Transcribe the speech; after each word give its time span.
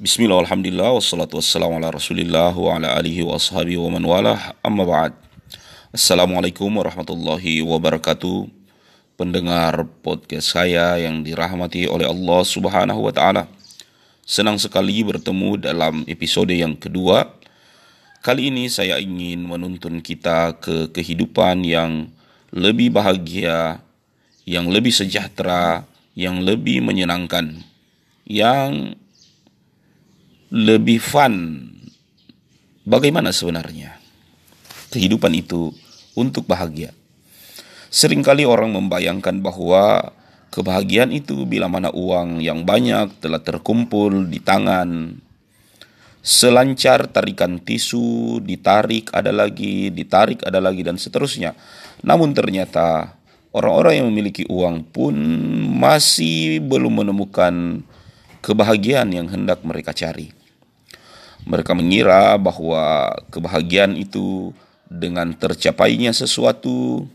Bismillah, 0.00 0.48
alhamdulillah, 0.48 0.96
wassalatu 0.96 1.36
wassalamu 1.36 1.76
ala 1.76 1.92
rasulillah 1.92 2.56
wa 2.56 2.72
ala 2.72 2.96
alihi 2.96 3.20
wa 3.20 3.36
wa 3.36 3.88
man 3.92 4.00
walah, 4.08 4.56
amma 4.64 4.88
ba'd. 4.88 5.12
Assalamualaikum 5.92 6.72
warahmatullahi 6.72 7.60
wabarakatuh. 7.60 8.48
Pendengar 9.20 9.84
podcast 10.00 10.56
saya 10.56 10.96
yang 10.96 11.20
dirahmati 11.20 11.84
oleh 11.84 12.08
Allah 12.08 12.40
subhanahu 12.40 12.96
wa 12.96 13.12
ta'ala. 13.12 13.44
Senang 14.24 14.56
sekali 14.56 15.04
bertemu 15.04 15.60
dalam 15.60 16.08
episode 16.08 16.56
yang 16.56 16.80
kedua. 16.80 17.36
Kali 18.24 18.48
ini 18.48 18.72
saya 18.72 18.96
ingin 18.96 19.44
menuntun 19.44 20.00
kita 20.00 20.56
ke 20.64 20.88
kehidupan 20.96 21.60
yang 21.60 22.08
lebih 22.56 22.88
bahagia, 22.88 23.84
yang 24.48 24.64
lebih 24.72 24.96
sejahtera, 24.96 25.84
yang 26.16 26.40
lebih 26.40 26.80
menyenangkan, 26.80 27.60
yang 28.24 28.96
lebih 30.50 30.98
fun. 30.98 31.62
Bagaimana 32.82 33.30
sebenarnya 33.30 34.02
kehidupan 34.90 35.30
itu 35.38 35.70
untuk 36.18 36.50
bahagia? 36.50 36.90
Seringkali 37.90 38.42
orang 38.42 38.74
membayangkan 38.74 39.38
bahwa 39.46 40.10
kebahagiaan 40.50 41.14
itu 41.14 41.46
bila 41.46 41.70
mana 41.70 41.94
uang 41.94 42.42
yang 42.42 42.66
banyak 42.66 43.22
telah 43.22 43.38
terkumpul 43.38 44.26
di 44.26 44.42
tangan, 44.42 45.22
selancar 46.18 47.06
tarikan 47.14 47.62
tisu, 47.62 48.42
ditarik 48.42 49.14
ada 49.14 49.30
lagi, 49.30 49.94
ditarik 49.94 50.42
ada 50.42 50.58
lagi 50.58 50.82
dan 50.82 50.98
seterusnya. 50.98 51.54
Namun 52.02 52.34
ternyata 52.34 53.14
orang-orang 53.54 54.02
yang 54.02 54.10
memiliki 54.10 54.42
uang 54.50 54.82
pun 54.90 55.14
masih 55.78 56.58
belum 56.58 57.06
menemukan 57.06 57.86
kebahagiaan 58.42 59.14
yang 59.14 59.30
hendak 59.30 59.62
mereka 59.62 59.94
cari. 59.94 60.39
Mereka 61.50 61.74
mengira 61.74 62.38
bahwa 62.38 63.10
kebahagiaan 63.34 63.98
itu 63.98 64.54
dengan 64.86 65.34
tercapainya 65.34 66.14
sesuatu, 66.14 67.10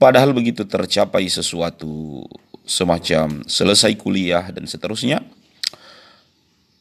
padahal 0.00 0.32
begitu 0.32 0.64
tercapai 0.64 1.28
sesuatu 1.28 2.24
semacam 2.64 3.44
selesai 3.44 3.92
kuliah 4.00 4.48
dan 4.48 4.64
seterusnya, 4.64 5.20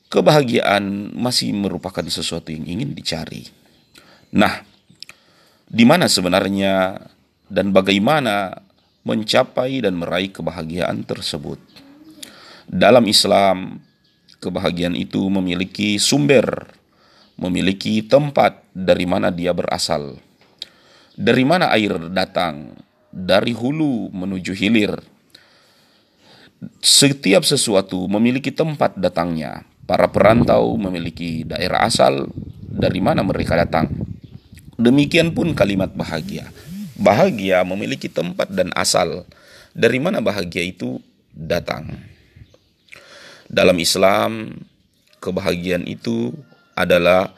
kebahagiaan 0.07 1.11
masih 1.11 1.51
merupakan 1.51 2.07
sesuatu 2.07 2.55
yang 2.55 2.63
ingin 2.67 2.95
dicari. 2.95 3.51
Nah, 4.31 4.63
di 5.67 5.83
mana 5.83 6.07
sebenarnya 6.07 7.03
dan 7.51 7.75
bagaimana 7.75 8.63
mencapai 9.03 9.83
dan 9.83 9.99
meraih 9.99 10.31
kebahagiaan 10.31 11.03
tersebut? 11.03 11.59
Dalam 12.67 13.03
Islam, 13.07 13.79
kebahagiaan 14.41 14.97
itu 14.97 15.21
memiliki 15.29 16.01
sumber, 16.01 16.73
memiliki 17.37 18.01
tempat 18.01 18.65
dari 18.73 19.05
mana 19.05 19.29
dia 19.29 19.53
berasal. 19.53 20.17
Dari 21.13 21.45
mana 21.45 21.69
air 21.71 22.09
datang? 22.09 22.73
Dari 23.13 23.53
hulu 23.53 24.09
menuju 24.09 24.57
hilir. 24.57 24.97
Setiap 26.81 27.45
sesuatu 27.45 28.09
memiliki 28.09 28.49
tempat 28.49 28.97
datangnya. 28.97 29.63
Para 29.85 30.07
perantau 30.07 30.79
memiliki 30.79 31.43
daerah 31.43 31.83
asal 31.83 32.31
dari 32.71 33.03
mana 33.03 33.21
mereka 33.27 33.59
datang. 33.59 33.91
Demikian 34.79 35.35
pun 35.35 35.51
kalimat 35.51 35.91
bahagia. 35.91 36.47
Bahagia 36.95 37.61
memiliki 37.67 38.07
tempat 38.07 38.47
dan 38.49 38.71
asal. 38.73 39.27
Dari 39.75 39.99
mana 39.99 40.23
bahagia 40.23 40.63
itu 40.63 41.03
datang? 41.35 42.10
Dalam 43.51 43.75
Islam, 43.83 44.63
kebahagiaan 45.19 45.83
itu 45.83 46.31
adalah 46.71 47.35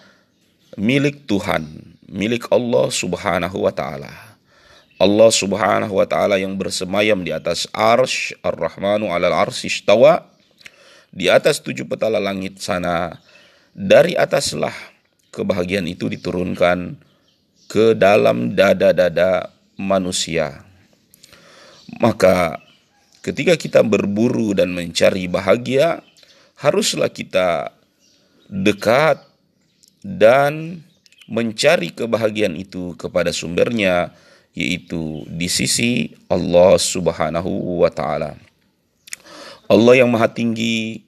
milik 0.77 1.25
Tuhan, 1.25 1.65
milik 2.05 2.45
Allah 2.53 2.93
Subhanahu 2.93 3.65
wa 3.65 3.73
taala. 3.73 4.13
Allah 5.01 5.29
Subhanahu 5.33 5.97
wa 5.97 6.05
taala 6.05 6.37
yang 6.37 6.53
bersemayam 6.53 7.25
di 7.25 7.33
atas 7.33 7.65
arsy 7.73 8.37
Ar-Rahmanu 8.45 9.09
'alal 9.09 9.33
arsy 9.33 9.73
istawa 9.73 10.21
di 11.09 11.33
atas 11.33 11.57
tujuh 11.59 11.89
petala 11.89 12.21
langit 12.21 12.61
sana 12.61 13.17
dari 13.73 14.13
ataslah 14.13 14.73
kebahagiaan 15.33 15.89
itu 15.89 16.07
diturunkan 16.07 16.93
ke 17.65 17.97
dalam 17.97 18.53
dada-dada 18.53 19.49
manusia. 19.81 20.61
Maka 21.97 22.62
Ketika 23.23 23.55
kita 23.55 23.79
berburu 23.87 24.51
dan 24.51 24.75
mencari 24.75 25.31
bahagia, 25.31 26.03
haruslah 26.59 27.07
kita 27.07 27.71
dekat 28.51 29.23
dan 30.03 30.83
mencari 31.31 31.95
kebahagiaan 31.95 32.59
itu 32.59 32.99
kepada 32.99 33.31
sumbernya 33.31 34.11
yaitu 34.51 35.23
di 35.31 35.47
sisi 35.47 36.11
Allah 36.27 36.75
Subhanahu 36.75 37.79
wa 37.79 37.87
taala. 37.87 38.35
Allah 39.71 40.03
yang 40.03 40.11
Maha 40.11 40.27
Tinggi 40.27 41.07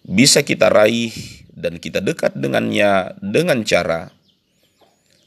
bisa 0.00 0.40
kita 0.40 0.72
raih 0.72 1.12
dan 1.52 1.76
kita 1.76 2.00
dekat 2.00 2.32
dengannya 2.32 3.12
dengan 3.20 3.60
cara 3.68 4.08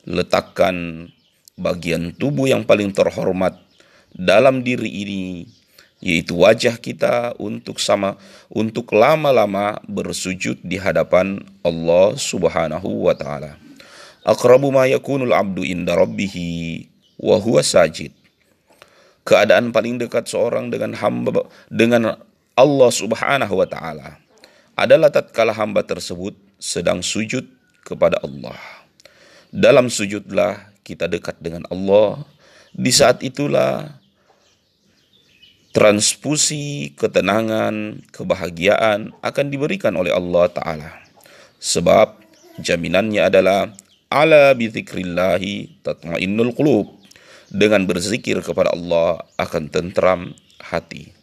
letakkan 0.10 1.08
bagian 1.54 2.18
tubuh 2.18 2.50
yang 2.50 2.66
paling 2.66 2.90
terhormat 2.90 3.62
dalam 4.10 4.66
diri 4.66 4.90
ini 4.90 5.24
yaitu 6.04 6.36
wajah 6.36 6.76
kita 6.76 7.32
untuk 7.40 7.80
sama 7.80 8.20
untuk 8.52 8.92
lama-lama 8.92 9.80
bersujud 9.88 10.60
di 10.60 10.76
hadapan 10.76 11.40
Allah 11.64 12.20
Subhanahu 12.20 13.08
wa 13.08 13.16
taala. 13.16 13.56
Aqrabu 14.28 14.68
ma 14.68 14.84
yakunul 14.84 15.32
abdu 15.32 15.64
inda 15.64 15.96
rabbih 15.96 16.36
wa 17.16 17.40
huwa 17.40 17.64
sajid. 17.64 18.12
Keadaan 19.24 19.72
paling 19.72 19.96
dekat 19.96 20.28
seorang 20.28 20.68
dengan 20.68 20.92
hamba 21.00 21.48
dengan 21.72 22.20
Allah 22.60 22.92
Subhanahu 22.92 23.64
wa 23.64 23.68
taala 23.72 24.20
adalah 24.76 25.08
tatkala 25.08 25.56
hamba 25.56 25.88
tersebut 25.88 26.36
sedang 26.60 27.00
sujud 27.00 27.48
kepada 27.88 28.20
Allah. 28.20 28.60
Dalam 29.56 29.88
sujudlah 29.88 30.76
kita 30.84 31.08
dekat 31.08 31.40
dengan 31.40 31.64
Allah. 31.72 32.28
Di 32.74 32.90
saat 32.92 33.22
itulah 33.24 34.03
transfusi 35.74 36.94
ketenangan, 36.94 38.06
kebahagiaan 38.14 39.12
akan 39.26 39.46
diberikan 39.50 39.98
oleh 39.98 40.14
Allah 40.14 40.46
Ta'ala. 40.54 40.92
Sebab 41.58 42.22
jaminannya 42.62 43.26
adalah 43.26 43.74
ala 44.14 44.54
bizikrillahi 44.54 45.82
tatmainnul 45.82 46.54
qulub. 46.54 46.88
Dengan 47.54 47.86
berzikir 47.86 48.42
kepada 48.42 48.74
Allah 48.74 49.22
akan 49.38 49.70
tentram 49.70 50.34
hati. 50.58 51.14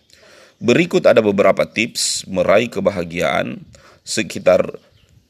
Berikut 0.62 1.02
ada 1.02 1.18
beberapa 1.18 1.66
tips 1.66 2.22
meraih 2.30 2.70
kebahagiaan 2.70 3.58
sekitar 4.06 4.78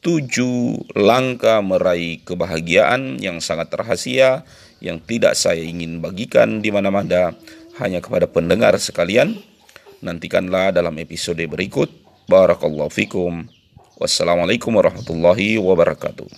tujuh 0.04 0.76
langkah 0.92 1.64
meraih 1.64 2.20
kebahagiaan 2.20 3.16
yang 3.16 3.41
sangat 3.41 3.72
rahasia 3.72 4.44
yang 4.84 5.00
tidak 5.00 5.36
saya 5.36 5.64
ingin 5.64 6.04
bagikan 6.04 6.60
di 6.64 6.69
mana-mana 6.69 7.36
hanya 7.82 7.98
kepada 7.98 8.30
pendengar 8.30 8.78
sekalian. 8.78 9.41
Nantikanlah 9.98 10.70
dalam 10.70 10.94
episode 11.02 11.42
berikut. 11.50 11.91
Barakallahu 12.30 12.94
fikum. 12.94 13.50
Wassalamualaikum 13.98 14.70
warahmatullahi 14.72 15.58
wabarakatuh. 15.58 16.30